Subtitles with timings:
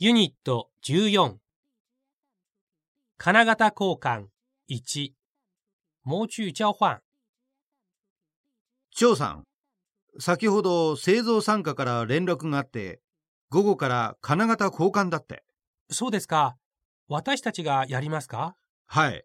[0.00, 1.38] ユニット14
[3.16, 4.26] 金型交換
[4.70, 5.10] 1
[6.04, 6.98] 模具交換
[8.94, 9.42] 張さん、
[10.20, 13.00] 先ほど製造参加から連絡があって、
[13.50, 15.42] 午後から金型交換だって。
[15.90, 16.56] そうですか。
[17.08, 18.54] 私たちがやりますか？
[18.86, 19.24] はい。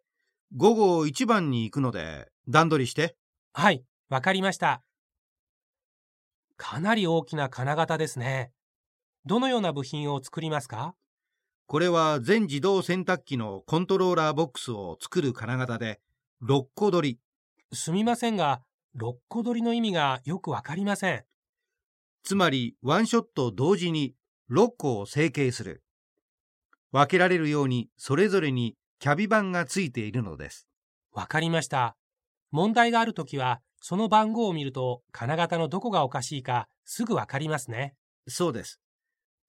[0.58, 3.16] 午後一番に行くので、段取りして。
[3.53, 4.81] はい、わかりました。
[6.58, 8.52] かなり大きな金型ですね。
[9.26, 10.95] どのような部品を作りますか？
[11.66, 16.02] これは全自動洗濯機のコントローラーボックスを作る金型で、
[16.44, 17.20] 6個取り。
[17.76, 18.62] すみませんが、
[19.00, 21.23] 6個取りの意味がよくわかりません。
[22.23, 24.14] つまり、ワンショット同時に
[24.52, 25.84] 6個を成形する。
[26.92, 30.67] 分けられるようにそれぞれにキャビ板がついているのです。
[31.14, 31.95] わかりました。
[32.52, 37.95] 問題があるときは、その番号を見ると、金型のどこがおかしいかすぐわかりますね。
[38.28, 38.80] そうです。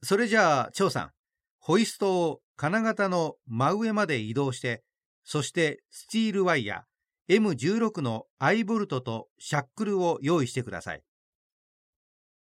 [0.04, 1.10] それじゃあ、張さん、
[1.58, 4.84] ホイストを金型の真上まで移動して、
[5.24, 11.02] そしてスチールワイヤー M16 のアイボルトとシャックルを用意してください。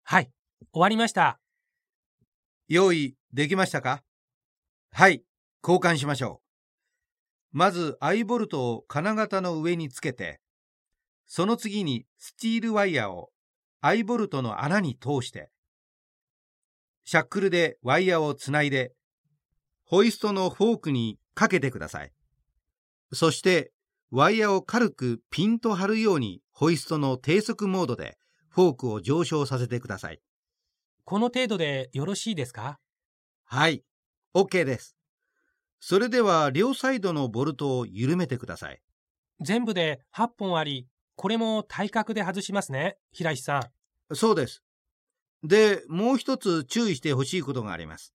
[0.04, 0.32] はい、
[0.72, 1.42] 終わりました。
[2.70, 4.04] 用意できましたか？
[4.92, 5.24] はい、
[5.62, 6.42] 交換しましょ
[7.54, 7.58] う。
[7.58, 10.40] まず、アイボルトを金型の上につけて、
[11.26, 13.32] その次にスチールワイヤーを
[13.82, 15.50] アイボルトの穴に通して、
[17.10, 18.94] シャックルでワイヤーをつないで、
[19.84, 22.12] ホイストのフォークにかけてください。
[23.14, 23.72] そして、
[24.12, 30.22] ワイヤーを軽くピンと張るようにホイストの低速モードでフォークを上昇させてください。
[31.03, 32.78] この程度でよろしいですか？
[33.46, 33.84] はい、
[34.36, 34.96] OK です。
[35.80, 38.84] それでは両サイドのボルトを緩めてください。
[39.42, 43.68] 全部で8本あり、これも対角で外しますね、平石さ
[44.12, 44.16] ん。
[44.16, 44.62] そうです。
[45.44, 48.13] で、もう一つ注意してほしいことがあります。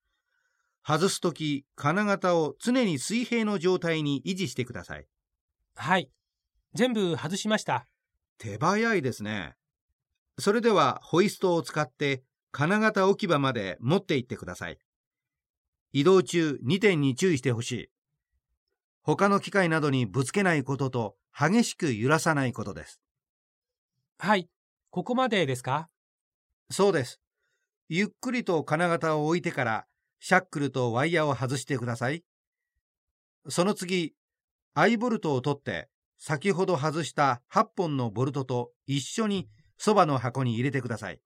[0.86, 5.06] 外すとき、金型を常に水平の状態に維持してください。
[5.76, 6.10] はい。
[6.74, 7.86] 全部外しました。
[8.38, 9.56] 手早いですね。
[10.38, 14.78] それでは、ホイストを使って、金型置き場まで持って行ってください。
[15.92, 17.90] 移動中2点に注意してほしい。
[19.02, 23.00] 他の機械などにぶつけないことと、激しく揺らさないことです。
[24.18, 24.48] はい。
[24.90, 25.88] ここまでですか？
[26.70, 27.20] そうです。
[27.88, 29.86] ゆっくりと金型を置いてから、
[30.20, 32.24] シャックルとワイヤーを外してください。
[33.48, 34.14] その次、
[34.74, 35.88] アイボルトを取って、
[36.18, 41.20] 先ほど外した8本のボルトと一緒にそばの箱に入れてください。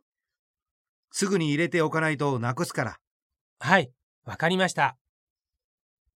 [1.12, 2.98] すぐに入れておかないとなくすから。
[3.60, 3.90] はい。
[4.24, 4.98] わかりました。